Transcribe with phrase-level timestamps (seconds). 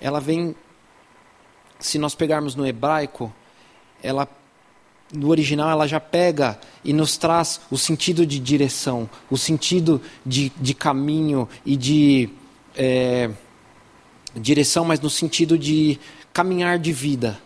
[0.00, 0.54] ela vem,
[1.78, 3.32] se nós pegarmos no hebraico,
[4.02, 4.28] ela
[5.12, 10.52] no original ela já pega e nos traz o sentido de direção, o sentido de,
[10.56, 12.28] de caminho e de
[12.76, 13.30] é,
[14.36, 15.98] direção, mas no sentido de
[16.32, 17.40] caminhar de vida.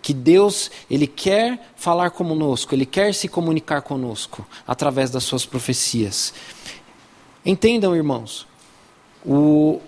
[0.00, 6.34] Que Deus, Ele quer falar conosco, Ele quer se comunicar conosco através das suas profecias.
[7.46, 8.46] Entendam, irmãos,
[9.24, 9.80] o,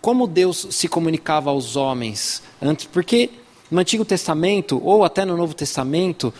[0.00, 3.30] como Deus se comunicava aos homens antes, porque
[3.70, 6.32] no Antigo Testamento, ou até no Novo Testamento,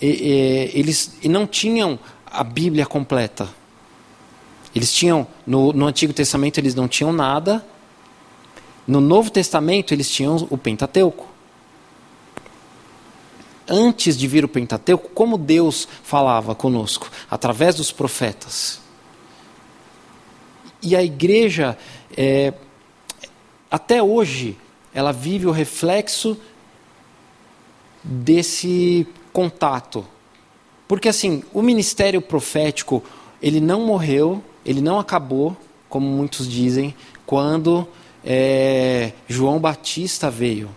[0.00, 3.48] eles não tinham a Bíblia completa.
[4.74, 7.64] Eles tinham, no, no Antigo Testamento eles não tinham nada,
[8.86, 11.28] no Novo Testamento eles tinham o Pentateuco.
[13.68, 17.08] Antes de vir o Pentateuco, como Deus falava conosco?
[17.30, 18.80] Através dos profetas.
[20.82, 21.78] E a igreja
[22.16, 22.52] é,
[23.72, 24.54] até hoje,
[24.92, 26.36] ela vive o reflexo
[28.04, 30.04] desse contato.
[30.86, 33.02] Porque assim, o ministério profético,
[33.40, 35.56] ele não morreu, ele não acabou,
[35.88, 37.88] como muitos dizem, quando
[38.22, 40.68] é, João Batista veio.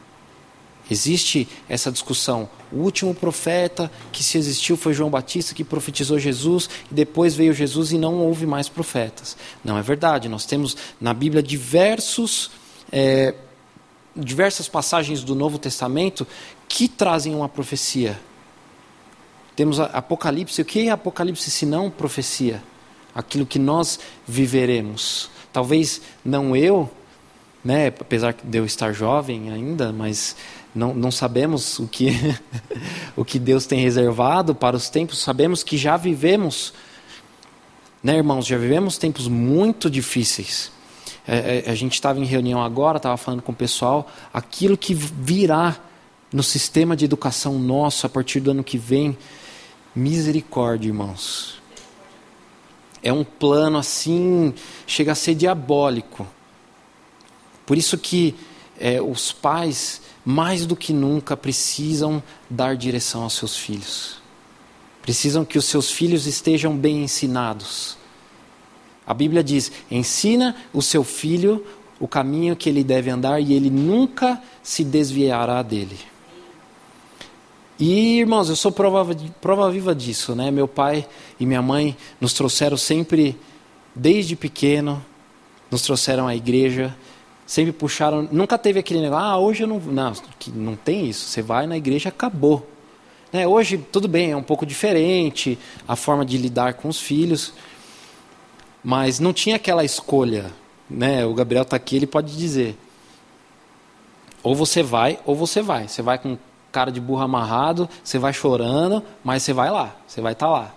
[0.90, 2.48] Existe essa discussão.
[2.72, 7.54] O último profeta que se existiu foi João Batista, que profetizou Jesus, e depois veio
[7.54, 9.36] Jesus e não houve mais profetas.
[9.66, 10.30] Não é verdade.
[10.30, 12.52] Nós temos na Bíblia diversos
[12.92, 13.34] é,
[14.16, 16.26] diversas passagens do Novo Testamento
[16.68, 18.20] que trazem uma profecia.
[19.56, 20.62] Temos Apocalipse.
[20.62, 22.62] O que é Apocalipse se não profecia?
[23.14, 25.30] Aquilo que nós viveremos.
[25.54, 26.90] Talvez não eu,
[27.64, 30.36] né, apesar de eu estar jovem ainda, mas
[30.74, 32.10] não, não sabemos o que,
[33.16, 35.20] o que Deus tem reservado para os tempos.
[35.20, 36.74] Sabemos que já vivemos,
[38.04, 40.75] né, irmãos, já vivemos tempos muito difíceis.
[41.28, 44.94] É, é, a gente estava em reunião agora, estava falando com o pessoal, aquilo que
[44.94, 45.78] virá
[46.32, 49.18] no sistema de educação nosso a partir do ano que vem,
[49.96, 51.62] misericórdia, irmãos.
[53.02, 54.54] É um plano assim,
[54.86, 56.28] chega a ser diabólico.
[57.66, 58.36] Por isso que
[58.80, 64.18] é, os pais, mais do que nunca, precisam dar direção aos seus filhos.
[65.02, 67.98] Precisam que os seus filhos estejam bem ensinados
[69.06, 71.64] a Bíblia diz: ensina o seu filho
[72.00, 75.98] o caminho que ele deve andar e ele nunca se desviará dele.
[77.80, 80.50] E, irmãos, eu sou prova, prova viva disso, né?
[80.50, 81.06] Meu pai
[81.40, 83.38] e minha mãe nos trouxeram sempre,
[83.94, 85.04] desde pequeno,
[85.70, 86.96] nos trouxeram à igreja,
[87.46, 88.28] sempre puxaram.
[88.32, 89.80] Nunca teve aquele negócio, ah, hoje eu não.
[89.80, 90.14] Não,
[90.54, 91.28] não tem isso.
[91.28, 92.66] Você vai na igreja, acabou.
[93.32, 93.46] Né?
[93.46, 97.54] Hoje, tudo bem, é um pouco diferente a forma de lidar com os filhos.
[98.86, 100.54] Mas não tinha aquela escolha.
[100.88, 101.26] Né?
[101.26, 102.78] O Gabriel está aqui, ele pode dizer.
[104.44, 105.88] Ou você vai, ou você vai.
[105.88, 106.38] Você vai com
[106.72, 110.52] cara de burro amarrado, você vai chorando, mas você vai lá, você vai estar tá
[110.52, 110.76] lá.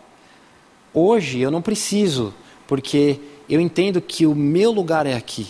[0.94, 2.32] Hoje eu não preciso,
[2.66, 5.48] porque eu entendo que o meu lugar é aqui.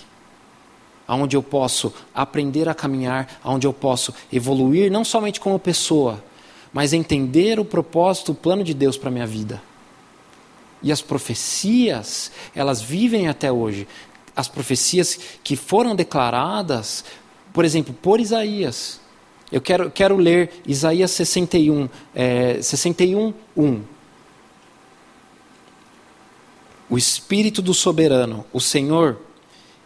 [1.06, 6.22] Onde eu posso aprender a caminhar, onde eu posso evoluir, não somente como pessoa,
[6.72, 9.62] mas entender o propósito, o plano de Deus para minha vida.
[10.82, 13.86] E as profecias, elas vivem até hoje.
[14.34, 17.04] As profecias que foram declaradas,
[17.52, 19.00] por exemplo, por Isaías.
[19.50, 23.82] Eu quero, quero ler Isaías 61, é, 61, 1.
[26.90, 29.18] O Espírito do Soberano, o Senhor,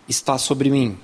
[0.08, 0.98] está sobre mim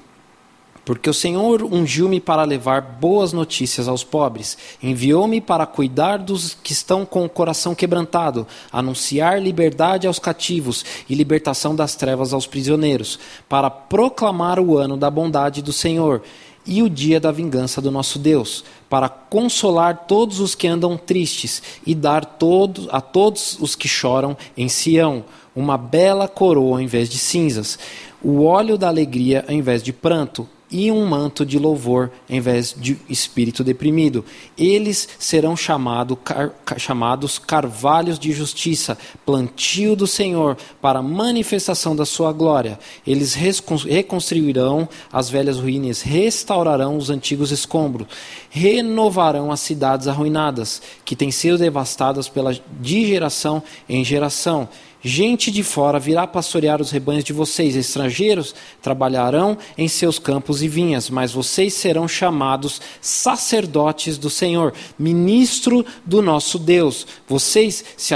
[0.89, 6.73] porque o Senhor ungiu-me para levar boas notícias aos pobres, enviou-me para cuidar dos que
[6.73, 13.19] estão com o coração quebrantado, anunciar liberdade aos cativos e libertação das trevas aos prisioneiros,
[13.47, 16.23] para proclamar o ano da bondade do Senhor
[16.65, 21.63] e o dia da vingança do nosso Deus, para consolar todos os que andam tristes
[21.87, 25.23] e dar todo, a todos os que choram em Sião
[25.55, 27.79] uma bela coroa ao invés de cinzas,
[28.23, 32.75] o óleo da alegria ao invés de pranto e um manto de louvor em vez
[32.77, 34.25] de espírito deprimido.
[34.57, 42.33] Eles serão chamado, car, chamados carvalhos de justiça, plantio do Senhor, para manifestação da sua
[42.33, 42.79] glória.
[43.07, 48.09] Eles reconstruirão as velhas ruínas, restaurarão os antigos escombros,
[48.51, 54.69] renovarão as cidades arruinadas, que têm sido devastadas pela, de geração em geração
[55.01, 58.53] Gente de fora virá pastorear os rebanhos de vocês, estrangeiros
[58.83, 66.21] trabalharão em seus campos e vinhas, mas vocês serão chamados sacerdotes do Senhor, ministro do
[66.21, 67.07] nosso Deus.
[67.29, 68.13] Vocês se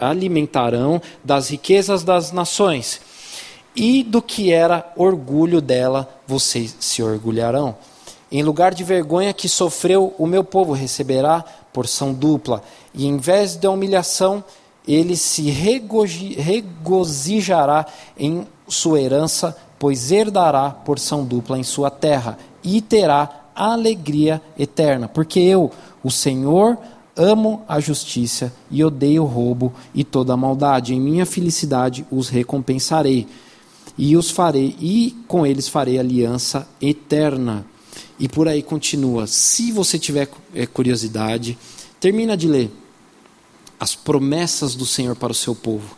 [0.00, 3.00] alimentarão das riquezas das nações,
[3.76, 7.76] e do que era orgulho dela, vocês se orgulharão.
[8.32, 12.62] Em lugar de vergonha que sofreu, o meu povo receberá porção dupla,
[12.94, 14.42] e em vez da humilhação,
[14.86, 15.50] ele se
[16.36, 17.86] regozijará
[18.18, 25.08] em sua herança, pois herdará porção dupla em sua terra e terá alegria eterna.
[25.08, 25.70] Porque eu,
[26.02, 26.76] o Senhor,
[27.16, 30.94] amo a justiça e odeio o roubo e toda a maldade.
[30.94, 33.26] Em minha felicidade os recompensarei
[33.96, 37.64] e os farei e com eles farei aliança eterna.
[38.18, 39.26] E por aí continua.
[39.26, 41.58] Se você tiver eh, curiosidade,
[41.98, 42.70] termina de ler
[43.78, 45.96] as promessas do Senhor para o seu povo.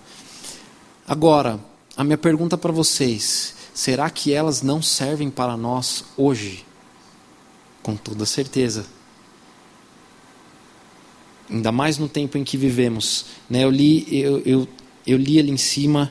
[1.06, 1.60] Agora,
[1.96, 6.64] a minha pergunta para vocês: será que elas não servem para nós hoje?
[7.82, 8.86] Com toda certeza.
[11.48, 13.26] Ainda mais no tempo em que vivemos.
[13.48, 13.62] Né?
[13.62, 14.68] Eu, li, eu, eu,
[15.06, 16.10] eu li ali em cima: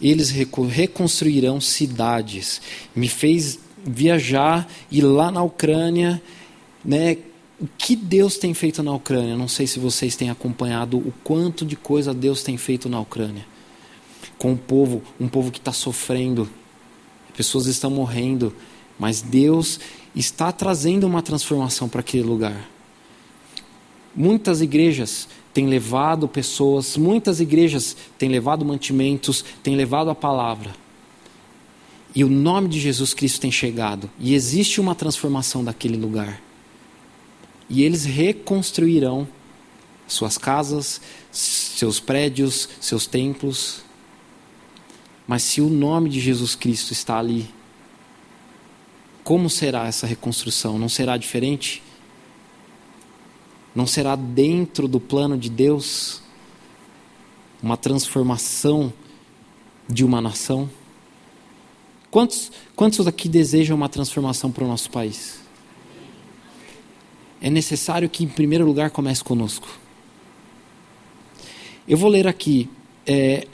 [0.00, 2.60] eles reconstruirão cidades.
[2.94, 6.22] Me fez viajar, ir lá na Ucrânia,
[6.84, 7.18] né?
[7.60, 9.36] O que Deus tem feito na Ucrânia.
[9.36, 13.46] Não sei se vocês têm acompanhado o quanto de coisa Deus tem feito na Ucrânia.
[14.36, 16.48] Com o povo, um povo que está sofrendo,
[17.36, 18.54] pessoas estão morrendo,
[18.98, 19.78] mas Deus
[20.14, 22.68] está trazendo uma transformação para aquele lugar.
[24.14, 30.74] Muitas igrejas têm levado pessoas, muitas igrejas têm levado mantimentos, têm levado a palavra.
[32.14, 34.08] E o nome de Jesus Cristo tem chegado.
[34.20, 36.40] E existe uma transformação daquele lugar
[37.68, 39.26] e eles reconstruirão
[40.06, 41.00] suas casas,
[41.30, 43.82] seus prédios, seus templos.
[45.26, 47.48] Mas se o nome de Jesus Cristo está ali,
[49.22, 50.78] como será essa reconstrução?
[50.78, 51.82] Não será diferente?
[53.74, 56.22] Não será dentro do plano de Deus
[57.62, 58.92] uma transformação
[59.88, 60.68] de uma nação?
[62.10, 65.43] Quantos, quantos aqui desejam uma transformação para o nosso país?
[67.44, 69.68] É necessário que, em primeiro lugar, comece conosco.
[71.86, 72.70] Eu vou ler aqui
[73.06, 73.46] é,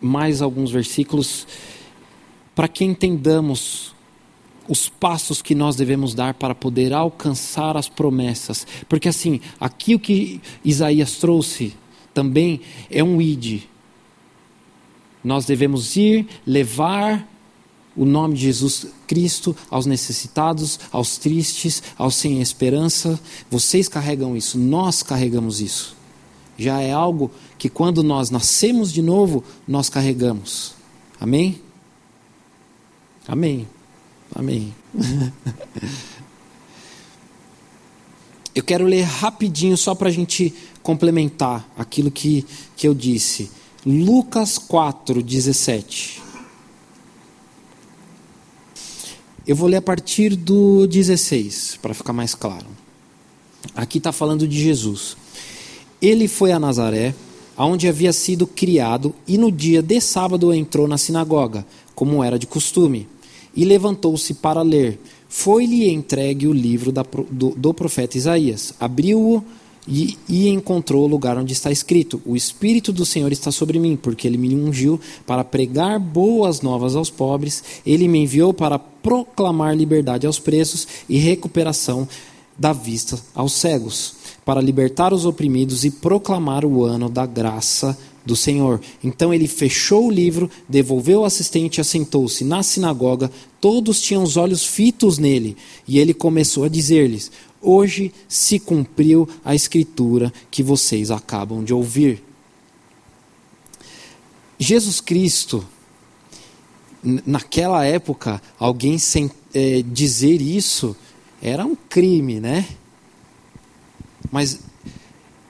[0.00, 1.46] mais alguns versículos
[2.56, 3.94] para que entendamos
[4.66, 8.66] os passos que nós devemos dar para poder alcançar as promessas.
[8.88, 11.76] Porque, assim, aqui o que Isaías trouxe
[12.12, 12.60] também
[12.90, 13.62] é um id.
[15.22, 17.28] Nós devemos ir, levar
[17.96, 23.18] o nome de Jesus Cristo aos necessitados, aos tristes, aos sem esperança.
[23.50, 25.96] Vocês carregam isso, nós carregamos isso.
[26.56, 30.74] Já é algo que quando nós nascemos de novo, nós carregamos.
[31.18, 31.60] Amém?
[33.26, 33.66] Amém.
[34.34, 34.74] Amém.
[38.54, 42.46] eu quero ler rapidinho só para a gente complementar aquilo que,
[42.76, 43.50] que eu disse.
[43.84, 46.29] Lucas 4, 17.
[49.50, 52.68] Eu vou ler a partir do 16, para ficar mais claro.
[53.74, 55.16] Aqui está falando de Jesus.
[56.00, 57.16] Ele foi a Nazaré,
[57.58, 61.66] onde havia sido criado, e no dia de sábado entrou na sinagoga,
[61.96, 63.08] como era de costume,
[63.52, 65.00] e levantou-se para ler.
[65.28, 68.72] Foi-lhe entregue o livro da, do, do profeta Isaías.
[68.78, 69.42] Abriu-o
[69.90, 73.98] e, e, encontrou o lugar onde está escrito: O Espírito do Senhor está sobre mim,
[74.00, 79.76] porque ele me ungiu para pregar boas novas aos pobres, ele me enviou para proclamar
[79.76, 82.06] liberdade aos presos e recuperação
[82.56, 88.36] da vista aos cegos, para libertar os oprimidos e proclamar o ano da graça do
[88.36, 88.80] Senhor.
[89.02, 93.30] Então ele fechou o livro, devolveu o assistente e assentou-se na sinagoga.
[93.60, 95.56] Todos tinham os olhos fitos nele,
[95.88, 97.30] e ele começou a dizer-lhes:
[97.62, 102.22] Hoje se cumpriu a escritura que vocês acabam de ouvir.
[104.58, 105.66] Jesus Cristo,
[107.02, 110.96] naquela época, alguém sem é, dizer isso
[111.42, 112.66] era um crime, né?
[114.30, 114.60] Mas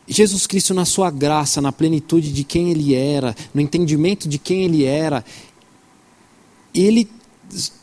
[0.07, 4.65] Jesus Cristo, na sua graça, na plenitude de quem Ele era, no entendimento de quem
[4.65, 5.25] Ele era,
[6.75, 7.09] Ele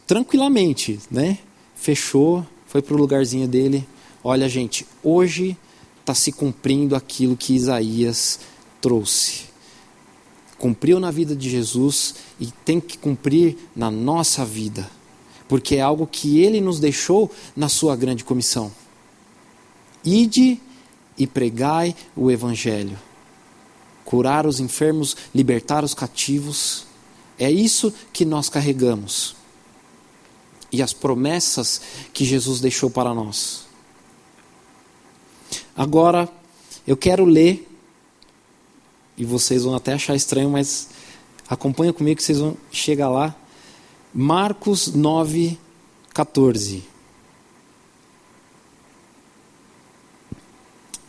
[0.05, 1.37] tranquilamente, né?
[1.75, 3.87] Fechou, foi para o lugarzinho dele.
[4.23, 5.57] Olha, gente, hoje
[5.99, 8.39] está se cumprindo aquilo que Isaías
[8.81, 9.45] trouxe.
[10.57, 14.89] Cumpriu na vida de Jesus e tem que cumprir na nossa vida,
[15.47, 18.71] porque é algo que ele nos deixou na sua grande comissão.
[20.03, 20.59] Ide
[21.17, 22.97] e pregai o evangelho.
[24.03, 26.87] Curar os enfermos, libertar os cativos.
[27.37, 29.35] É isso que nós carregamos
[30.71, 31.81] e as promessas
[32.13, 33.66] que Jesus deixou para nós.
[35.77, 36.27] Agora,
[36.87, 37.69] eu quero ler,
[39.15, 40.89] e vocês vão até achar estranho, mas
[41.47, 43.35] acompanha comigo que vocês vão chegar lá.
[44.11, 45.55] Marcos 9,
[46.15, 46.83] 14.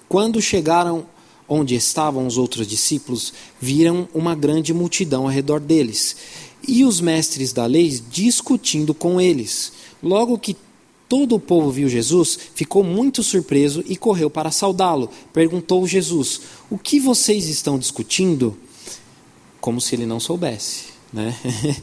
[0.07, 1.07] Quando chegaram
[1.49, 6.15] onde estavam os outros discípulos, viram uma grande multidão ao redor deles
[6.67, 9.73] e os mestres da lei discutindo com eles.
[10.03, 10.55] Logo que
[11.09, 15.11] todo o povo viu Jesus, ficou muito surpreso e correu para saudá-lo.
[15.33, 18.57] Perguntou Jesus: O que vocês estão discutindo?
[19.61, 20.87] Como se ele não soubesse.
[21.13, 21.37] Né?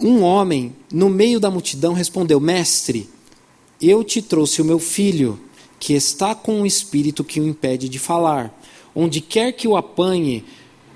[0.00, 3.08] um homem, no meio da multidão, respondeu: Mestre,
[3.80, 5.38] eu te trouxe o meu filho,
[5.78, 8.58] que está com um espírito que o impede de falar.
[8.94, 10.44] Onde quer que o apanhe,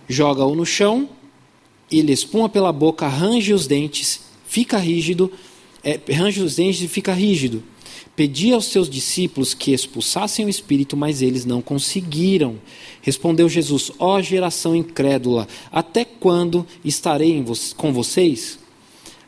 [0.09, 1.09] joga-o no chão
[1.91, 5.31] ele espuma pela boca, range os dentes, fica rígido,
[5.87, 7.63] é, range os dentes e fica rígido.
[8.17, 12.57] Pedi aos seus discípulos que expulsassem o espírito, mas eles não conseguiram.
[13.03, 17.45] Respondeu Jesus: Ó oh, geração incrédula, até quando estarei
[17.77, 18.59] com vocês?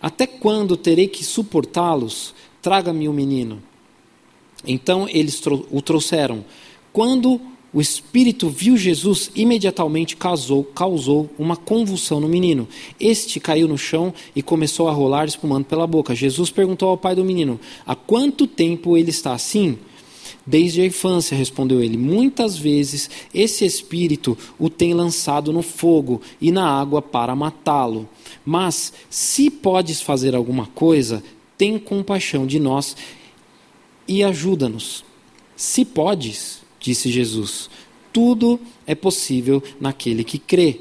[0.02, 2.34] Até quando terei que suportá-los?
[2.60, 3.62] Traga-me o menino.
[4.66, 6.44] Então eles o trouxeram.
[6.92, 7.40] Quando
[7.72, 12.66] o espírito viu Jesus, imediatamente causou, causou uma convulsão no menino.
[12.98, 16.14] Este caiu no chão e começou a rolar, espumando pela boca.
[16.14, 19.78] Jesus perguntou ao pai do menino: Há quanto tempo ele está assim?
[20.46, 21.98] Desde a infância, respondeu ele.
[21.98, 28.08] Muitas vezes esse espírito o tem lançado no fogo e na água para matá-lo.
[28.46, 31.22] Mas, se podes fazer alguma coisa,
[31.58, 32.96] tem compaixão de nós
[34.06, 35.04] e ajuda-nos.
[35.54, 37.70] Se podes, disse Jesus.
[38.12, 40.80] Tudo é possível naquele que crê.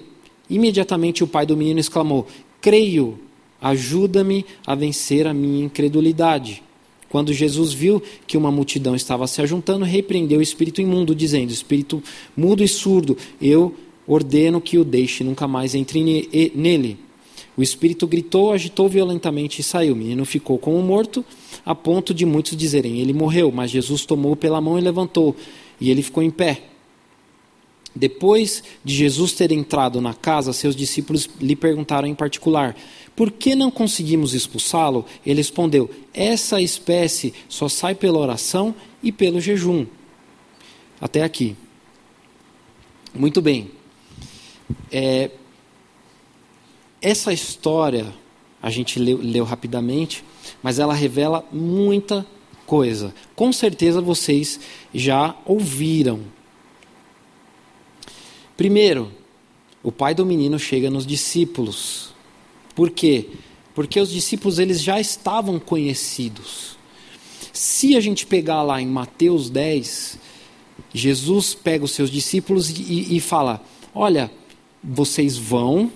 [0.49, 2.27] Imediatamente o pai do menino exclamou:
[2.61, 3.19] Creio,
[3.61, 6.63] ajuda-me a vencer a minha incredulidade.
[7.09, 12.01] Quando Jesus viu que uma multidão estava se ajuntando, repreendeu o espírito imundo, dizendo: Espírito
[12.35, 13.75] mudo e surdo, eu
[14.07, 16.01] ordeno que o deixe, nunca mais entre
[16.55, 16.97] nele.
[17.55, 19.93] O espírito gritou, agitou violentamente e saiu.
[19.93, 21.25] O menino ficou como morto,
[21.65, 23.51] a ponto de muitos dizerem: Ele morreu.
[23.51, 25.35] Mas Jesus tomou pela mão e levantou
[25.79, 26.63] e ele ficou em pé.
[27.95, 32.75] Depois de Jesus ter entrado na casa, seus discípulos lhe perguntaram em particular:
[33.15, 35.05] Por que não conseguimos expulsá-lo?
[35.25, 39.85] Ele respondeu: Essa espécie só sai pela oração e pelo jejum.
[41.01, 41.55] Até aqui.
[43.13, 43.71] Muito bem.
[44.91, 45.31] É,
[47.01, 48.13] essa história
[48.61, 50.23] a gente leu, leu rapidamente,
[50.61, 52.25] mas ela revela muita
[52.67, 53.15] coisa.
[53.35, 54.59] Com certeza vocês
[54.93, 56.19] já ouviram.
[58.55, 59.11] Primeiro,
[59.81, 62.13] o pai do menino chega nos discípulos.
[62.75, 63.29] Por quê?
[63.73, 66.77] Porque os discípulos eles já estavam conhecidos.
[67.53, 70.19] Se a gente pegar lá em Mateus 10,
[70.93, 73.63] Jesus pega os seus discípulos e, e fala:
[73.95, 74.29] Olha,
[74.83, 75.91] vocês vão,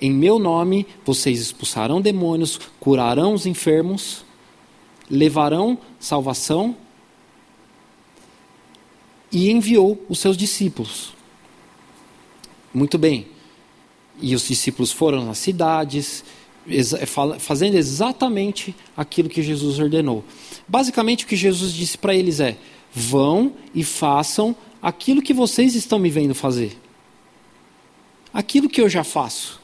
[0.00, 4.24] em meu nome, vocês expulsarão demônios, curarão os enfermos,
[5.12, 6.74] levarão salvação
[9.30, 11.12] e enviou os seus discípulos.
[12.72, 13.26] Muito bem.
[14.20, 16.24] E os discípulos foram nas cidades,
[16.66, 17.06] é,
[17.38, 20.24] fazendo exatamente aquilo que Jesus ordenou.
[20.66, 22.56] Basicamente, o que Jesus disse para eles é:
[22.94, 26.78] vão e façam aquilo que vocês estão me vendo fazer.
[28.32, 29.60] Aquilo que eu já faço.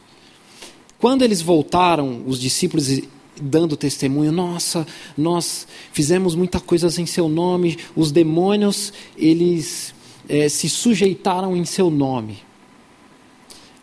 [0.99, 3.01] Quando eles voltaram, os discípulos
[3.41, 9.95] dando testemunho, nossa, nós fizemos muita coisa em seu nome, os demônios, eles
[10.29, 12.39] é, se sujeitaram em seu nome.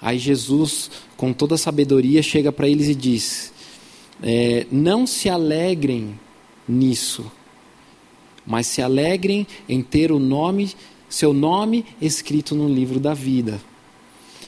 [0.01, 3.51] Aí Jesus, com toda a sabedoria, chega para eles e diz:
[4.21, 6.19] é, Não se alegrem
[6.67, 7.31] nisso,
[8.45, 10.74] mas se alegrem em ter o nome,
[11.09, 13.59] seu nome escrito no livro da vida.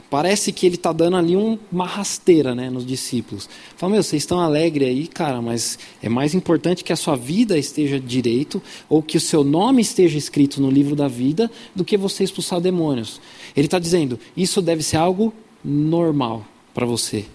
[0.10, 3.50] Parece que ele está dando ali um, uma rasteira né, nos discípulos.
[3.76, 7.58] Fala, meu, vocês estão alegres aí, cara, mas é mais importante que a sua vida
[7.58, 11.98] esteja direito, ou que o seu nome esteja escrito no livro da vida, do que
[11.98, 13.20] você expulsar demônios.
[13.56, 15.34] Ele está dizendo, isso deve ser algo
[15.64, 17.26] normal para você.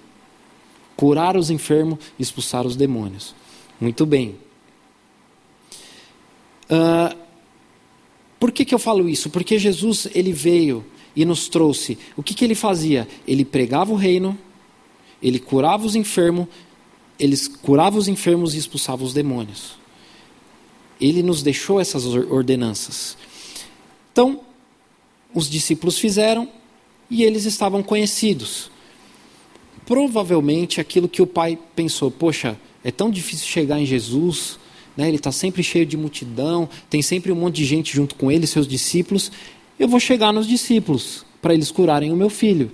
[0.97, 3.35] curar os enfermos expulsar os demônios.
[3.81, 4.37] Muito bem.
[6.71, 7.17] Uh,
[8.39, 9.29] por que, que eu falo isso?
[9.29, 11.99] Porque Jesus ele veio e nos trouxe.
[12.17, 13.07] O que, que ele fazia?
[13.27, 14.39] Ele pregava o reino,
[15.23, 16.47] ele curava os enfermos,
[17.19, 19.77] ele curava os enfermos e expulsava os demônios.
[21.01, 23.17] Ele nos deixou essas ordenanças.
[24.13, 24.41] Então,
[25.35, 26.49] os discípulos fizeram
[27.11, 28.71] e eles estavam conhecidos.
[29.87, 34.59] Provavelmente aquilo que o pai pensou: poxa, é tão difícil chegar em Jesus,
[34.97, 35.09] né?
[35.09, 38.47] ele está sempre cheio de multidão, tem sempre um monte de gente junto com ele,
[38.47, 39.31] seus discípulos.
[39.83, 42.71] Eu vou chegar nos discípulos para eles curarem o meu filho.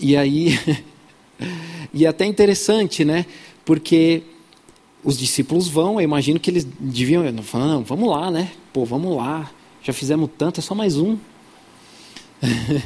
[0.00, 0.58] E aí,
[1.94, 3.24] e é até interessante, né?
[3.64, 4.24] Porque
[5.04, 8.50] os discípulos vão, eu imagino que eles deviam, falar, vamos lá, né?
[8.72, 9.48] Pô, vamos lá.
[9.84, 11.16] Já fizemos tanto, é só mais um.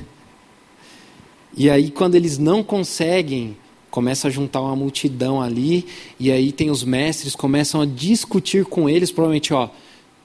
[1.57, 3.57] e aí, quando eles não conseguem,
[3.91, 5.87] começa a juntar uma multidão ali,
[6.21, 9.71] e aí tem os mestres, começam a discutir com eles, provavelmente, ó,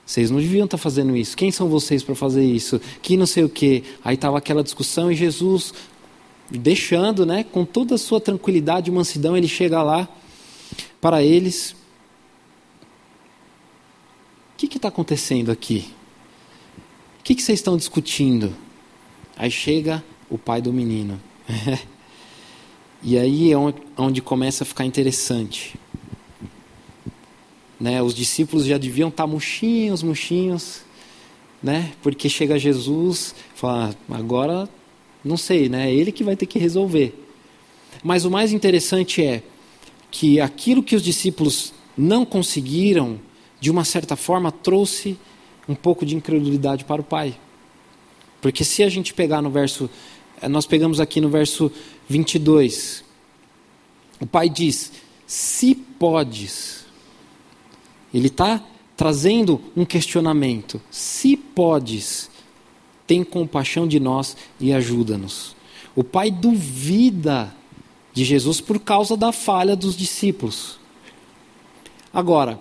[0.08, 1.36] vocês não deviam estar fazendo isso.
[1.36, 2.80] Quem são vocês para fazer isso?
[3.02, 3.84] Que não sei o quê.
[4.02, 5.74] Aí estava aquela discussão e Jesus,
[6.50, 10.08] deixando, né, com toda a sua tranquilidade e mansidão, ele chega lá
[10.98, 11.72] para eles.
[14.54, 15.90] O que está acontecendo aqui?
[17.20, 18.56] O que, que vocês estão discutindo?
[19.36, 21.20] Aí chega o pai do menino.
[23.02, 23.56] e aí é
[23.94, 25.77] onde começa a ficar interessante.
[27.80, 30.80] Né, os discípulos já deviam estar murchinhos, murchinhos,
[31.62, 31.92] né?
[32.02, 34.68] Porque chega Jesus, fala, agora
[35.24, 35.88] não sei, né?
[35.90, 37.14] É ele que vai ter que resolver.
[38.02, 39.42] Mas o mais interessante é
[40.10, 43.20] que aquilo que os discípulos não conseguiram,
[43.60, 45.18] de uma certa forma, trouxe
[45.68, 47.36] um pouco de incredulidade para o pai.
[48.40, 49.90] Porque se a gente pegar no verso,
[50.40, 51.70] eh, nós pegamos aqui no verso
[52.08, 53.04] 22,
[54.20, 54.92] o pai diz:
[55.26, 56.86] Se podes.
[58.12, 58.62] Ele está
[58.96, 60.80] trazendo um questionamento.
[60.90, 62.30] Se podes,
[63.06, 65.56] tem compaixão de nós e ajuda-nos.
[65.94, 67.54] O pai duvida
[68.12, 70.78] de Jesus por causa da falha dos discípulos.
[72.12, 72.58] Agora,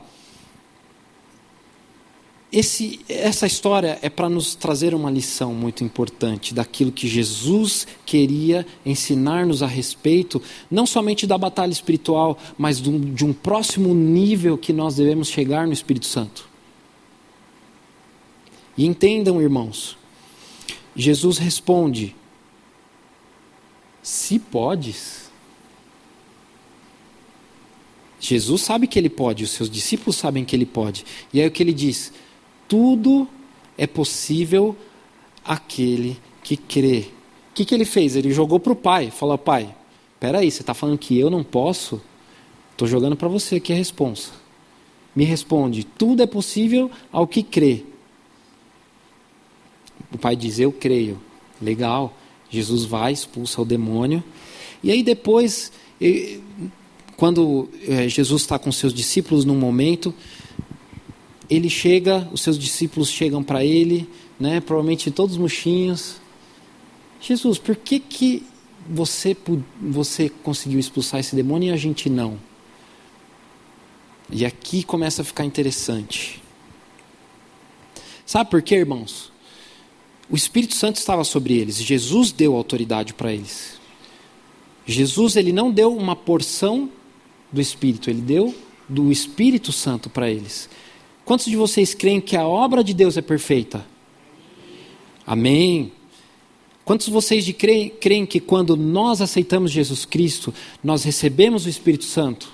[2.51, 8.65] esse, essa história é para nos trazer uma lição muito importante daquilo que Jesus queria
[8.85, 14.57] ensinar-nos a respeito, não somente da batalha espiritual, mas de um, de um próximo nível
[14.57, 16.47] que nós devemos chegar no Espírito Santo.
[18.77, 19.97] E entendam, irmãos,
[20.95, 22.15] Jesus responde:
[24.01, 25.27] Se podes.
[28.19, 31.05] Jesus sabe que ele pode, os seus discípulos sabem que ele pode.
[31.31, 32.11] E aí o que ele diz?
[32.67, 33.27] Tudo
[33.77, 34.75] é possível
[35.43, 37.07] aquele que crê.
[37.51, 38.15] O que, que ele fez?
[38.15, 39.73] Ele jogou para o pai, falou: Pai,
[40.19, 42.01] peraí, você está falando que eu não posso?
[42.71, 44.31] Estou jogando para você aqui a responsa.
[45.15, 47.83] Me responde: tudo é possível ao que crê.
[50.11, 51.19] O pai diz: Eu creio.
[51.61, 52.15] Legal.
[52.49, 54.23] Jesus vai, expulsa o demônio.
[54.81, 55.71] E aí depois,
[57.17, 60.13] quando eh, Jesus está com seus discípulos num momento,
[61.49, 66.17] ele chega, os seus discípulos chegam para ele, né, provavelmente todos murchinhos.
[67.21, 68.43] Jesus, por que, que
[68.89, 69.35] você,
[69.81, 72.37] você conseguiu expulsar esse demônio e a gente não?
[74.29, 76.41] E aqui começa a ficar interessante.
[78.25, 79.31] Sabe por quê, irmãos?
[80.29, 83.79] O Espírito Santo estava sobre eles, Jesus deu autoridade para eles.
[84.85, 86.89] Jesus ele não deu uma porção
[87.51, 88.53] do Espírito, ele deu
[88.87, 90.69] do Espírito Santo para eles.
[91.27, 93.85] Quantos de vocês creem que a obra de Deus é perfeita?
[95.25, 95.91] Amém.
[96.85, 101.69] Quantos de vocês de creem, creem que quando nós aceitamos Jesus Cristo, nós recebemos o
[101.69, 102.49] Espírito Santo?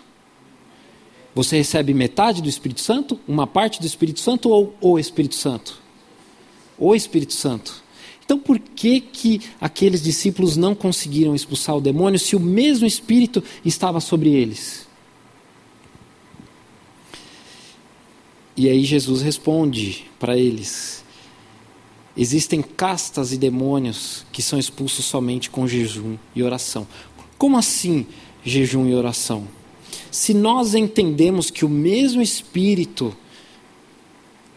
[1.36, 5.80] Você recebe metade do Espírito Santo, uma parte do Espírito Santo ou o Espírito Santo?
[6.76, 7.84] O Espírito Santo.
[8.26, 13.44] Então, por que que aqueles discípulos não conseguiram expulsar o demônio se o mesmo Espírito
[13.64, 14.88] estava sobre eles?
[18.56, 21.04] E aí Jesus responde para eles:
[22.16, 26.88] Existem castas e demônios que são expulsos somente com jejum e oração.
[27.38, 28.06] Como assim
[28.44, 29.48] jejum e oração?
[30.12, 33.16] Se nós entendemos que o mesmo Espírito,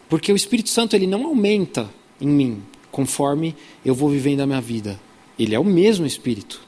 [0.07, 1.89] porque o Espírito Santo ele não aumenta
[2.21, 4.99] em mim conforme eu vou vivendo a minha vida,
[5.37, 6.66] ele é o mesmo Espírito.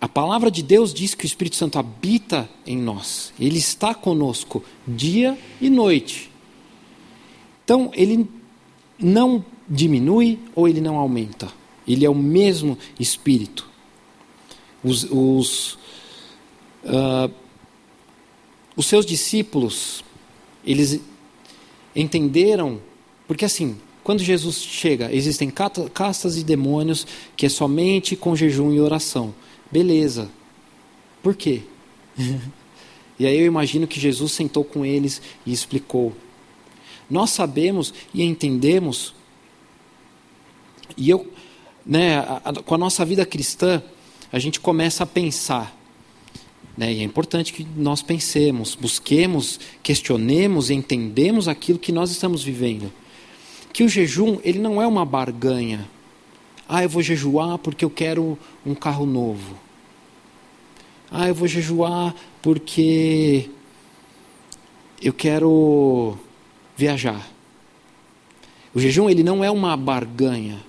[0.00, 3.34] A palavra de Deus diz que o Espírito Santo habita em nós.
[3.38, 6.30] Ele está conosco dia e noite.
[7.62, 8.26] Então, ele
[8.98, 11.52] não diminui ou ele não aumenta.
[11.86, 13.68] Ele é o mesmo Espírito.
[14.82, 15.74] Os, os,
[16.84, 17.30] uh,
[18.74, 20.02] os seus discípulos,
[20.64, 20.98] eles
[21.94, 22.80] entenderam,
[23.28, 25.52] porque assim, quando Jesus chega, existem
[25.92, 29.34] castas e demônios que é somente com jejum e oração.
[29.70, 30.30] Beleza.
[31.22, 31.62] Por quê?
[33.18, 36.14] e aí eu imagino que Jesus sentou com eles e explicou.
[37.08, 39.14] Nós sabemos e entendemos,
[40.96, 41.30] e eu,
[41.84, 43.82] né, a, a, com a nossa vida cristã,
[44.32, 45.76] a gente começa a pensar.
[46.76, 52.42] Né, e é importante que nós pensemos, busquemos, questionemos e entendemos aquilo que nós estamos
[52.44, 52.92] vivendo.
[53.72, 55.88] Que o jejum, ele não é uma barganha.
[56.72, 59.56] Ah, eu vou jejuar porque eu quero um carro novo.
[61.10, 63.50] Ah, eu vou jejuar porque
[65.02, 66.16] eu quero
[66.76, 67.28] viajar.
[68.72, 70.60] O jejum ele não é uma barganha.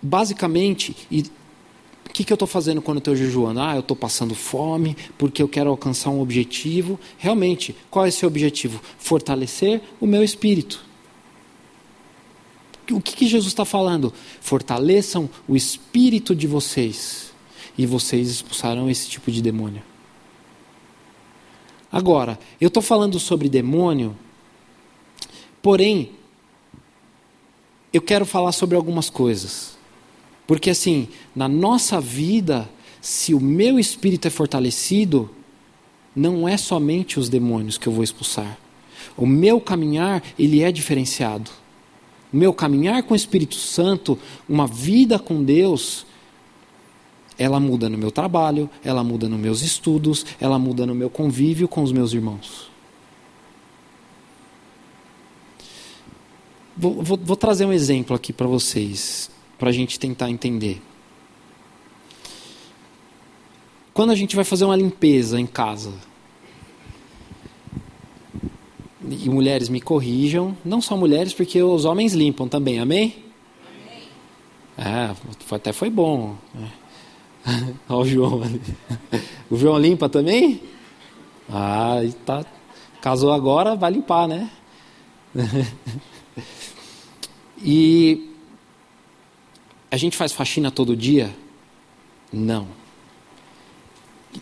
[0.00, 1.20] Basicamente, e
[2.06, 3.60] o que, que eu estou fazendo quando estou jejuando?
[3.60, 6.98] Ah, eu estou passando fome porque eu quero alcançar um objetivo.
[7.18, 8.80] Realmente, qual é esse objetivo?
[8.98, 10.88] Fortalecer o meu espírito.
[12.92, 14.12] O que, que Jesus está falando?
[14.40, 17.32] Fortaleçam o espírito de vocês
[17.76, 19.82] e vocês expulsarão esse tipo de demônio.
[21.90, 24.16] Agora, eu estou falando sobre demônio,
[25.60, 26.12] porém,
[27.92, 29.76] eu quero falar sobre algumas coisas.
[30.46, 32.68] Porque, assim, na nossa vida,
[33.00, 35.30] se o meu espírito é fortalecido,
[36.14, 38.58] não é somente os demônios que eu vou expulsar.
[39.16, 41.50] O meu caminhar, ele é diferenciado.
[42.32, 46.06] Meu caminhar com o Espírito Santo, uma vida com Deus,
[47.38, 51.66] ela muda no meu trabalho, ela muda nos meus estudos, ela muda no meu convívio
[51.66, 52.70] com os meus irmãos.
[56.76, 60.80] Vou, vou, vou trazer um exemplo aqui para vocês, para a gente tentar entender.
[63.92, 65.92] Quando a gente vai fazer uma limpeza em casa,
[69.08, 73.24] e mulheres me corrijam, não só mulheres, porque os homens limpam também, amém?
[74.76, 74.88] amém.
[75.10, 75.14] É,
[75.54, 76.36] até foi bom.
[76.54, 76.70] Né?
[77.88, 78.60] Olha o João ali.
[79.50, 80.62] O João limpa também?
[81.48, 82.44] Ah, tá.
[83.00, 84.50] Casou agora, vai limpar, né?
[87.62, 88.30] e
[89.90, 91.34] a gente faz faxina todo dia?
[92.32, 92.68] Não.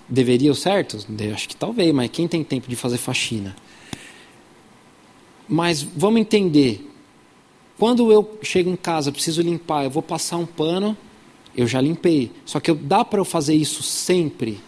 [0.08, 0.98] Deveria o certo?
[1.32, 3.54] Acho que talvez, mas quem tem tempo de fazer faxina?
[5.48, 6.84] Mas vamos entender.
[7.78, 10.96] Quando eu chego em casa, preciso limpar, eu vou passar um pano,
[11.56, 12.30] eu já limpei.
[12.44, 14.60] Só que eu, dá para eu fazer isso sempre?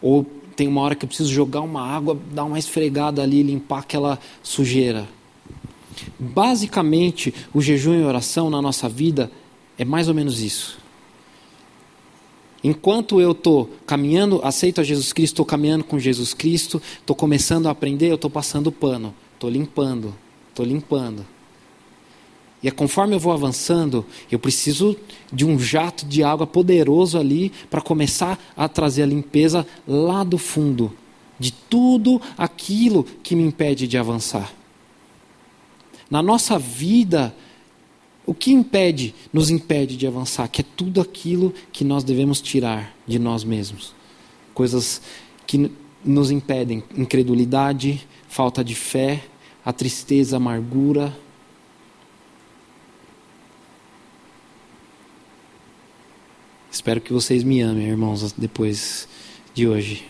[0.00, 3.80] Ou tem uma hora que eu preciso jogar uma água, dar uma esfregada ali, limpar
[3.80, 5.08] aquela sujeira?
[6.18, 9.30] Basicamente, o jejum e oração na nossa vida
[9.76, 10.78] é mais ou menos isso.
[12.62, 17.66] Enquanto eu estou caminhando, aceito a Jesus Cristo, estou caminhando com Jesus Cristo, estou começando
[17.66, 20.14] a aprender, eu estou passando pano, estou limpando,
[20.50, 21.24] estou limpando.
[22.60, 24.96] E é conforme eu vou avançando, eu preciso
[25.32, 30.36] de um jato de água poderoso ali para começar a trazer a limpeza lá do
[30.36, 30.92] fundo
[31.38, 34.52] de tudo aquilo que me impede de avançar.
[36.10, 37.34] Na nossa vida,
[38.26, 40.48] o que impede, nos impede de avançar?
[40.48, 43.94] Que é tudo aquilo que nós devemos tirar de nós mesmos.
[44.52, 45.00] Coisas
[45.46, 45.70] que
[46.04, 49.22] nos impedem: incredulidade, falta de fé,
[49.64, 51.14] a tristeza, a amargura
[56.78, 59.08] Espero que vocês me amem, irmãos, depois
[59.54, 60.06] de hoje.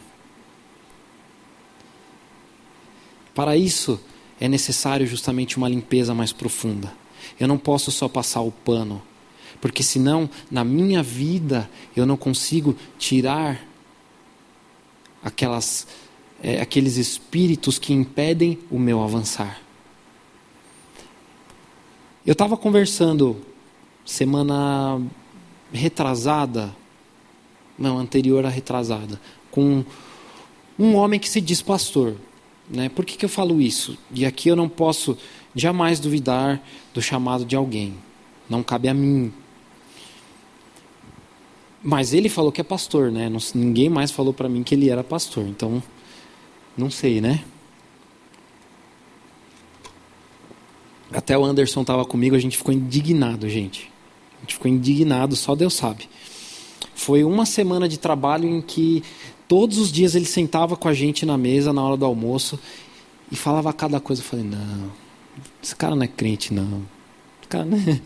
[3.34, 4.00] Para isso,
[4.40, 6.92] é necessário justamente uma limpeza mais profunda.
[7.38, 9.00] Eu não posso só passar o pano,
[9.60, 13.64] porque senão, na minha vida, eu não consigo tirar
[15.28, 15.86] aquelas,
[16.42, 19.60] é, aqueles espíritos que impedem o meu avançar.
[22.26, 23.40] Eu estava conversando
[24.04, 25.00] semana
[25.72, 26.74] retrasada,
[27.78, 29.84] não, anterior à retrasada, com
[30.78, 32.16] um homem que se diz pastor.
[32.68, 32.88] Né?
[32.88, 33.96] Por que, que eu falo isso?
[34.12, 35.16] E aqui eu não posso
[35.54, 36.62] jamais duvidar
[36.92, 37.94] do chamado de alguém.
[38.48, 39.32] Não cabe a mim.
[41.82, 43.30] Mas ele falou que é pastor, né?
[43.54, 45.46] Ninguém mais falou para mim que ele era pastor.
[45.46, 45.82] Então,
[46.76, 47.44] não sei, né?
[51.12, 53.90] Até o Anderson estava comigo, a gente ficou indignado, gente.
[54.38, 56.08] A gente ficou indignado, só Deus sabe.
[56.94, 59.02] Foi uma semana de trabalho em que
[59.46, 62.58] todos os dias ele sentava com a gente na mesa na hora do almoço
[63.32, 64.20] e falava cada coisa.
[64.20, 64.90] Eu falei, não,
[65.62, 66.82] esse cara não é crente, não.
[67.40, 68.00] Esse cara não é...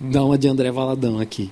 [0.00, 1.50] Dá uma de André Valadão aqui.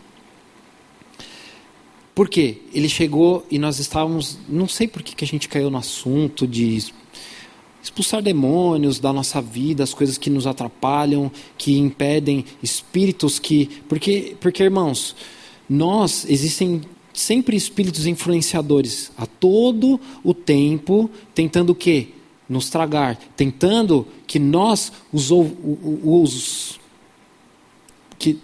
[2.14, 2.58] Por quê?
[2.72, 4.38] Ele chegou e nós estávamos.
[4.48, 6.84] Não sei por que, que a gente caiu no assunto de
[7.82, 13.66] expulsar demônios da nossa vida, as coisas que nos atrapalham, que impedem espíritos que.
[13.88, 15.16] Porque, porque irmãos,
[15.68, 22.08] nós existem sempre espíritos influenciadores a todo o tempo, tentando o quê?
[22.48, 26.78] Nos tragar, tentando que nós os, os
[28.18, 28.38] que,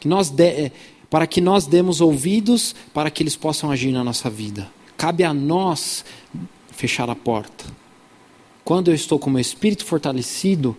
[0.00, 0.72] que nós de,
[1.14, 4.68] para que nós demos ouvidos para que eles possam agir na nossa vida.
[4.96, 6.04] Cabe a nós
[6.72, 7.66] fechar a porta.
[8.64, 10.76] Quando eu estou com o meu espírito fortalecido,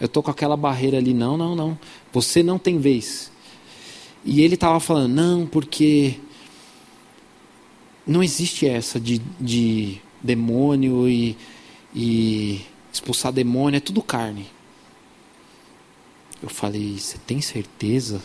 [0.00, 1.78] eu estou com aquela barreira ali, não, não, não.
[2.12, 3.30] Você não tem vez.
[4.24, 6.16] E ele estava falando, não, porque
[8.04, 11.36] não existe essa de, de demônio e,
[11.94, 12.60] e
[12.92, 14.48] expulsar demônio, é tudo carne.
[16.42, 18.20] Eu falei, você tem certeza?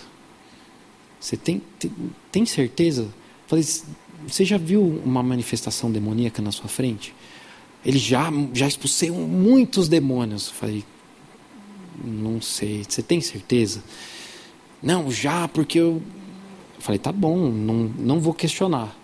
[1.25, 1.91] Você tem, tem,
[2.31, 3.07] tem certeza?
[3.47, 3.65] Falei,
[4.27, 7.15] você já viu uma manifestação demoníaca na sua frente?
[7.83, 10.51] Ele já, já expulsei muitos demônios.
[10.51, 10.83] Falei,
[12.03, 13.83] não sei, você tem certeza?
[14.83, 15.99] Não, já, porque eu.
[16.77, 18.95] Falei, tá bom, não, não vou questionar.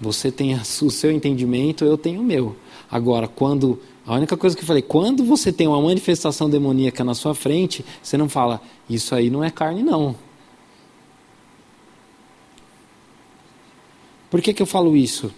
[0.00, 2.54] Você tem o seu entendimento, eu tenho o meu.
[2.88, 3.80] Agora, quando.
[4.06, 7.84] A única coisa que eu falei, quando você tem uma manifestação demoníaca na sua frente,
[8.00, 10.14] você não fala, isso aí não é carne, não.
[14.36, 15.32] Por que, que eu falo isso?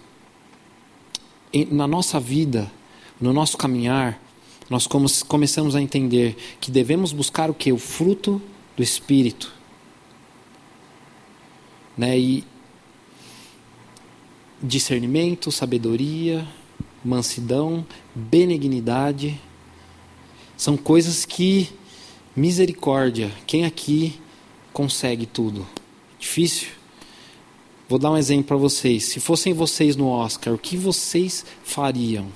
[1.71, 2.69] Na nossa vida,
[3.17, 4.21] no nosso caminhar,
[4.69, 4.85] nós
[5.25, 7.71] começamos a entender que devemos buscar o que?
[7.71, 8.41] O fruto
[8.75, 9.53] do Espírito.
[11.97, 12.19] Né?
[12.19, 12.43] E
[14.61, 16.45] discernimento, sabedoria,
[17.01, 19.39] mansidão, benignidade,
[20.57, 21.69] são coisas que
[22.35, 24.19] misericórdia, quem aqui
[24.73, 25.65] consegue tudo?
[26.19, 26.78] Difícil?
[27.89, 29.05] Vou dar um exemplo para vocês.
[29.05, 32.27] Se fossem vocês no Oscar, o que vocês fariam?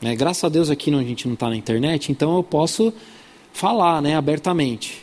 [0.00, 0.14] Né?
[0.14, 2.92] Graças a Deus aqui a gente não está na internet, então eu posso
[3.52, 5.02] falar né, abertamente.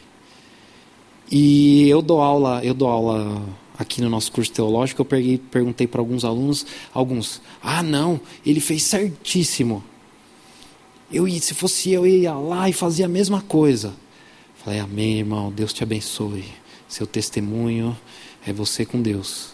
[1.29, 3.43] E eu dou aula, eu dou aula
[3.77, 8.61] aqui no nosso curso teológico, eu peguei, perguntei para alguns alunos, alguns, ah não, ele
[8.61, 9.83] fez certíssimo.
[11.11, 13.93] Eu se fosse eu, eu ia lá e fazia a mesma coisa.
[14.63, 16.45] Falei, amém, irmão, Deus te abençoe.
[16.87, 17.97] Seu testemunho
[18.45, 19.53] é você com Deus.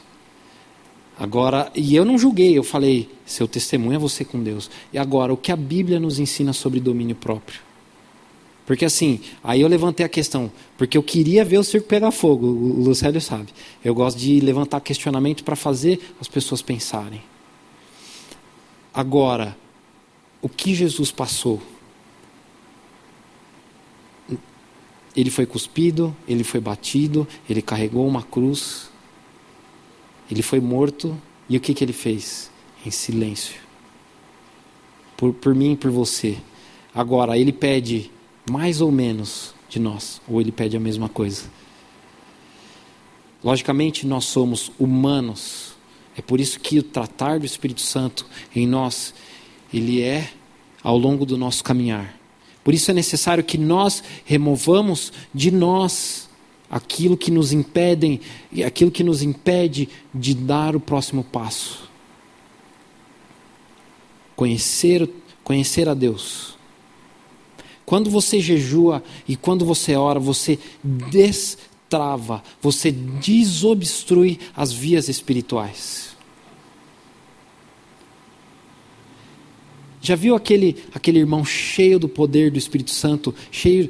[1.17, 4.71] Agora, e eu não julguei, eu falei, seu testemunho é você com Deus.
[4.93, 7.59] E agora, o que a Bíblia nos ensina sobre domínio próprio?
[8.65, 12.45] Porque assim, aí eu levantei a questão, porque eu queria ver o circo pegar fogo,
[12.45, 13.47] o Lucélio sabe.
[13.83, 17.21] Eu gosto de levantar questionamento para fazer as pessoas pensarem.
[18.93, 19.57] Agora,
[20.41, 21.61] o que Jesus passou?
[25.19, 28.89] Ele foi cuspido, ele foi batido, ele carregou uma cruz,
[30.31, 32.49] ele foi morto, e o que, que ele fez?
[32.85, 33.59] Em silêncio.
[35.17, 36.37] Por, por mim e por você.
[36.95, 38.09] Agora, ele pede
[38.49, 41.51] mais ou menos de nós, ou ele pede a mesma coisa.
[43.43, 45.73] Logicamente, nós somos humanos.
[46.15, 49.13] É por isso que o tratar do Espírito Santo em nós,
[49.73, 50.31] ele é
[50.81, 52.18] ao longo do nosso caminhar.
[52.63, 56.29] Por isso é necessário que nós removamos de nós
[56.69, 58.21] aquilo que nos impedem,
[58.65, 61.89] aquilo que nos impede de dar o próximo passo.
[64.35, 65.09] Conhecer,
[65.43, 66.57] conhecer a Deus.
[67.85, 76.08] Quando você jejua e quando você ora, você destrava, você desobstrui as vias espirituais.
[80.01, 83.89] Já viu aquele, aquele irmão cheio do poder do Espírito Santo, cheio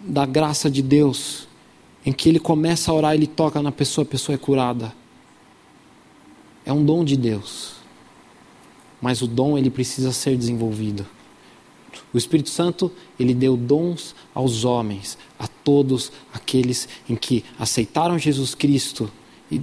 [0.00, 1.46] da graça de Deus,
[2.04, 4.94] em que ele começa a orar, ele toca na pessoa, a pessoa é curada?
[6.64, 7.74] É um dom de Deus.
[9.00, 11.06] Mas o dom ele precisa ser desenvolvido.
[12.12, 18.54] O Espírito Santo, ele deu dons aos homens, a todos aqueles em que aceitaram Jesus
[18.54, 19.10] Cristo
[19.50, 19.60] e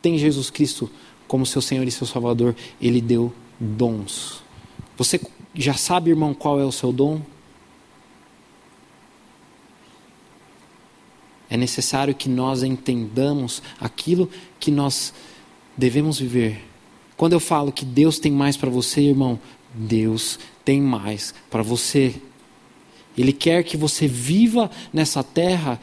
[0.00, 0.90] tem Jesus Cristo
[1.26, 4.45] como seu Senhor e seu Salvador, ele deu dons.
[4.96, 5.20] Você
[5.54, 7.20] já sabe, irmão, qual é o seu dom?
[11.48, 14.28] É necessário que nós entendamos aquilo
[14.58, 15.12] que nós
[15.76, 16.64] devemos viver.
[17.16, 19.38] Quando eu falo que Deus tem mais para você, irmão,
[19.72, 22.14] Deus tem mais para você.
[23.16, 25.80] Ele quer que você viva nessa terra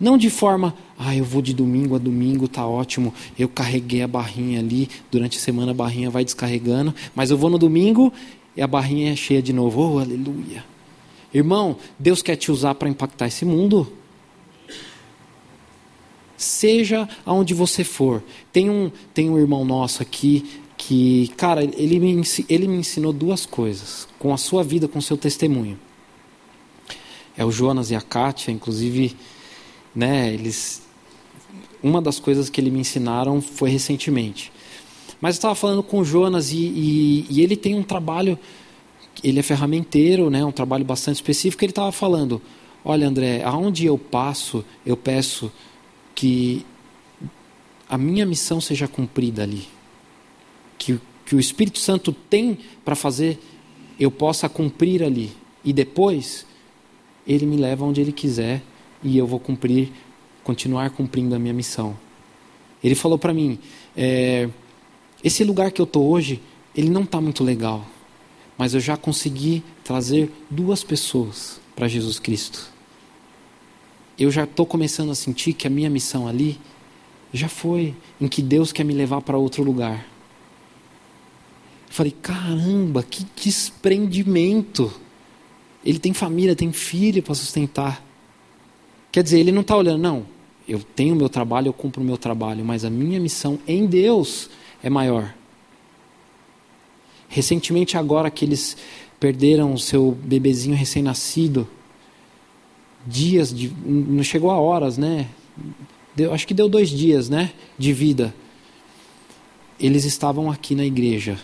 [0.00, 3.12] não de forma, ah, eu vou de domingo a domingo, tá ótimo.
[3.36, 7.50] Eu carreguei a barrinha ali, durante a semana a barrinha vai descarregando, mas eu vou
[7.50, 8.12] no domingo
[8.58, 9.80] e a barrinha é cheia de novo.
[9.80, 10.64] Oh, aleluia.
[11.32, 13.92] Irmão, Deus quer te usar para impactar esse mundo.
[16.36, 18.20] Seja aonde você for.
[18.52, 23.46] Tem um, tem um irmão nosso aqui que, cara, ele me, ele me ensinou duas
[23.46, 25.78] coisas, com a sua vida, com o seu testemunho.
[27.36, 29.16] É o Jonas e a Kátia, inclusive,
[29.94, 30.82] né, eles
[31.80, 34.50] uma das coisas que ele me ensinaram foi recentemente.
[35.20, 38.38] Mas eu estava falando com o Jonas e, e, e, ele tem um trabalho,
[39.22, 41.64] ele é ferramenteiro, né, um trabalho bastante específico.
[41.64, 42.40] Ele estava falando:
[42.84, 45.50] Olha, André, aonde eu passo, eu peço
[46.14, 46.64] que
[47.88, 49.66] a minha missão seja cumprida ali.
[50.78, 53.40] Que, que o Espírito Santo tem para fazer,
[53.98, 55.32] eu possa cumprir ali.
[55.64, 56.46] E depois,
[57.26, 58.62] ele me leva onde ele quiser
[59.02, 59.92] e eu vou cumprir
[60.48, 61.94] continuar cumprindo a minha missão.
[62.82, 63.58] Ele falou para mim:
[63.94, 64.48] é,
[65.22, 66.40] esse lugar que eu estou hoje,
[66.74, 67.84] ele não está muito legal,
[68.56, 72.72] mas eu já consegui trazer duas pessoas para Jesus Cristo.
[74.18, 76.58] Eu já estou começando a sentir que a minha missão ali
[77.32, 80.06] já foi, em que Deus quer me levar para outro lugar.
[81.88, 84.92] Eu falei: caramba, que desprendimento!
[85.84, 88.04] Ele tem família, tem filho para sustentar.
[89.10, 90.26] Quer dizer, ele não está olhando, não,
[90.68, 94.50] eu tenho meu trabalho, eu cumpro o meu trabalho, mas a minha missão em Deus
[94.82, 95.34] é maior.
[97.28, 98.76] Recentemente, agora que eles
[99.20, 101.68] perderam o seu bebezinho recém-nascido,
[103.06, 103.72] dias de.
[103.84, 105.28] não chegou a horas, né?
[106.14, 107.52] Deu, acho que deu dois dias, né?
[107.76, 108.34] De vida.
[109.78, 111.38] Eles estavam aqui na igreja,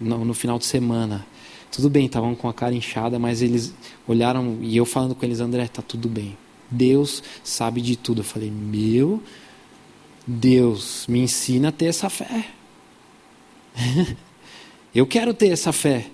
[0.00, 1.26] no, no final de semana.
[1.70, 3.72] Tudo bem, estavam com a cara inchada, mas eles
[4.08, 6.36] olharam e eu falando com eles, André, tá tudo bem.
[6.68, 8.20] Deus sabe de tudo.
[8.20, 9.22] Eu falei, meu
[10.26, 12.46] Deus, me ensina a ter essa fé.
[14.94, 16.06] eu quero ter essa fé.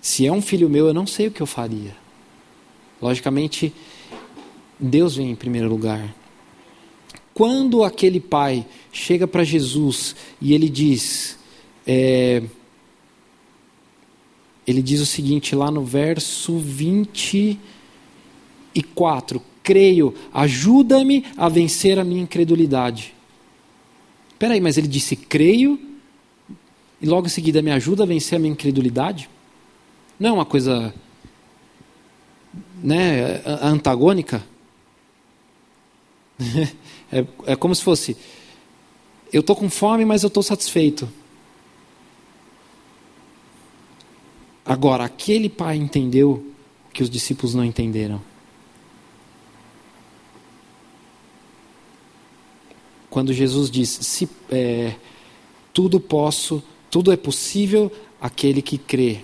[0.00, 1.94] Se é um filho meu, eu não sei o que eu faria.
[3.00, 3.72] Logicamente,
[4.78, 6.14] Deus vem em primeiro lugar.
[7.34, 11.38] Quando aquele pai chega para Jesus e ele diz,
[11.86, 12.42] é,
[14.66, 17.58] ele diz o seguinte lá no verso 20
[18.74, 19.40] e 4.
[19.62, 23.14] Creio, ajuda-me a vencer a minha incredulidade.
[24.30, 25.87] Espera aí, mas ele disse creio
[27.00, 29.28] e logo em seguida me ajuda a vencer a minha incredulidade?
[30.18, 30.94] Não é uma coisa
[32.82, 34.44] né, antagônica?
[37.10, 38.18] É, é como se fosse:
[39.32, 41.08] eu estou com fome, mas eu estou satisfeito.
[44.62, 46.52] Agora, aquele pai entendeu
[46.92, 48.20] que os discípulos não entenderam.
[53.18, 54.94] quando Jesus diz: se, é,
[55.72, 59.20] tudo posso, tudo é possível aquele que crê.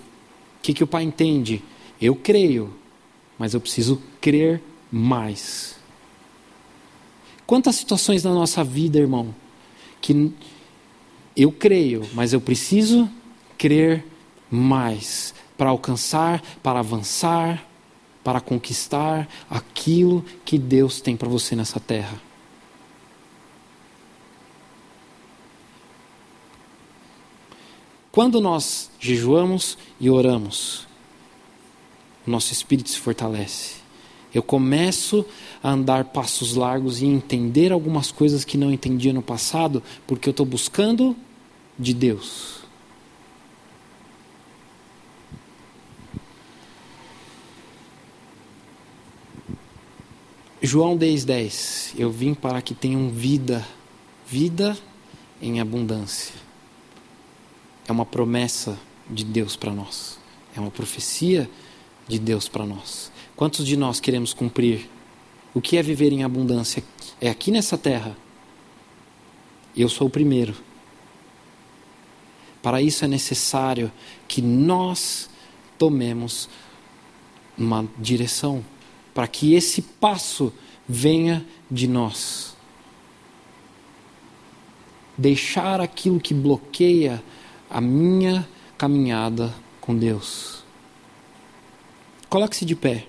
[0.57, 1.61] O que, que o Pai entende?
[2.01, 2.73] Eu creio,
[3.37, 5.75] mas eu preciso crer mais.
[7.45, 9.33] Quantas situações na nossa vida, irmão,
[10.01, 10.31] que
[11.35, 13.09] eu creio, mas eu preciso
[13.57, 14.05] crer
[14.49, 17.67] mais para alcançar, para avançar,
[18.23, 22.19] para conquistar aquilo que Deus tem para você nessa terra.
[28.15, 30.87] Quando nós jejuamos e oramos,
[32.25, 33.75] o nosso espírito se fortalece.
[34.33, 35.25] Eu começo
[35.61, 40.31] a andar passos largos e entender algumas coisas que não entendia no passado, porque eu
[40.31, 41.13] estou buscando
[41.77, 42.61] de Deus.
[50.61, 53.67] João 10,10 Eu vim para que tenham vida,
[54.25, 54.77] vida
[55.41, 56.44] em abundância
[57.87, 58.77] é uma promessa
[59.09, 60.17] de Deus para nós.
[60.55, 61.49] É uma profecia
[62.07, 63.11] de Deus para nós.
[63.35, 64.89] Quantos de nós queremos cumprir?
[65.53, 66.83] O que é viver em abundância?
[67.19, 68.15] É aqui nessa terra.
[69.75, 70.55] Eu sou o primeiro.
[72.61, 73.91] Para isso é necessário
[74.27, 75.29] que nós
[75.77, 76.49] tomemos
[77.57, 78.65] uma direção,
[79.13, 80.51] para que esse passo
[80.87, 82.55] venha de nós.
[85.17, 87.23] Deixar aquilo que bloqueia
[87.75, 88.47] a minha
[88.77, 90.63] caminhada com Deus.
[92.29, 93.05] Coloque-se de pé.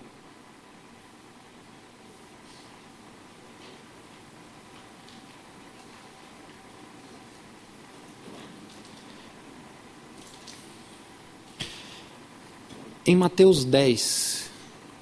[13.07, 14.51] Em Mateus 10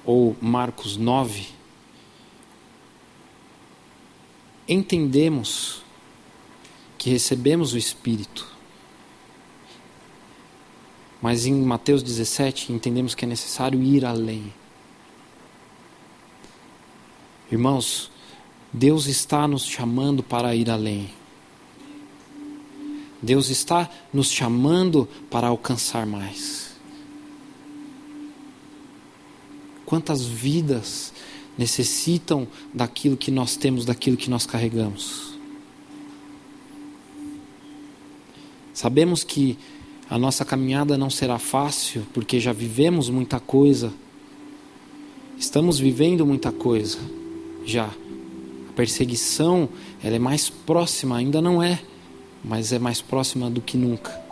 [0.05, 1.47] ou Marcos 9,
[4.67, 5.81] entendemos
[6.99, 8.54] que recebemos o Espírito
[11.21, 14.53] Mas em Mateus 17 entendemos que é necessário ir além.
[17.51, 18.11] Irmãos,
[18.71, 21.09] Deus está nos chamando para ir além.
[23.21, 26.75] Deus está nos chamando para alcançar mais.
[29.85, 31.13] Quantas vidas
[31.57, 35.35] necessitam daquilo que nós temos, daquilo que nós carregamos?
[38.73, 39.57] Sabemos que
[40.09, 43.91] a nossa caminhada não será fácil, porque já vivemos muita coisa.
[45.37, 46.99] Estamos vivendo muita coisa
[47.65, 47.85] já.
[48.69, 49.67] A perseguição,
[50.03, 51.81] ela é mais próxima, ainda não é,
[52.43, 54.23] mas é mais próxima do que nunca.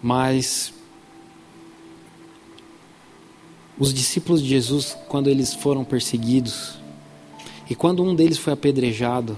[0.00, 0.72] Mas
[3.76, 6.78] os discípulos de Jesus, quando eles foram perseguidos,
[7.68, 9.36] e quando um deles foi apedrejado,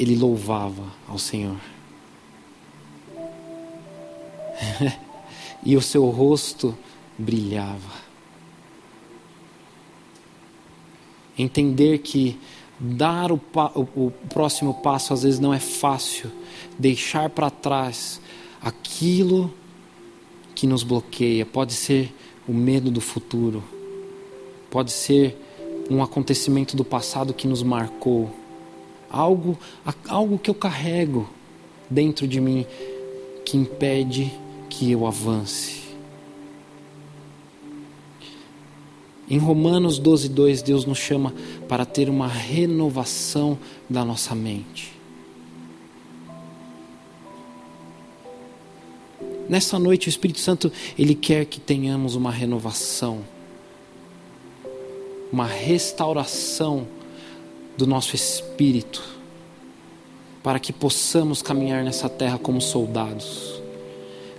[0.00, 1.60] ele louvava ao Senhor.
[5.62, 6.74] e o seu rosto
[7.18, 8.00] brilhava.
[11.36, 12.40] Entender que
[12.78, 13.38] dar o,
[13.94, 16.32] o, próximo passo às vezes não é fácil,
[16.78, 18.22] deixar para trás
[18.62, 19.52] aquilo
[20.54, 22.10] que nos bloqueia, pode ser
[22.48, 23.62] o medo do futuro,
[24.70, 25.36] pode ser
[25.90, 28.34] um acontecimento do passado que nos marcou,
[29.10, 29.58] algo,
[30.08, 31.28] algo que eu carrego
[31.90, 32.64] dentro de mim
[33.44, 34.32] que impede
[34.68, 35.80] que eu avance.
[39.28, 41.34] Em Romanos 12, 2, Deus nos chama
[41.68, 43.58] para ter uma renovação
[43.88, 44.92] da nossa mente.
[49.48, 53.24] Nessa noite, o Espírito Santo, Ele quer que tenhamos uma renovação,
[55.32, 56.86] uma restauração
[57.76, 59.02] do nosso espírito,
[60.42, 63.62] para que possamos caminhar nessa terra como soldados,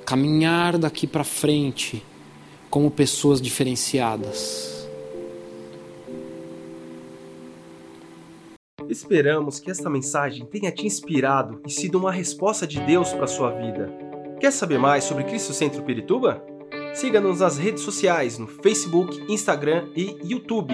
[0.05, 2.03] caminhar daqui para frente
[2.69, 4.71] como pessoas diferenciadas
[8.91, 13.49] Esperamos que esta mensagem tenha te inspirado e sido uma resposta de Deus para sua
[13.51, 13.89] vida.
[14.37, 16.43] Quer saber mais sobre Cristo Centro Pirituba?
[16.93, 20.73] Siga-nos nas redes sociais no Facebook, Instagram e YouTube,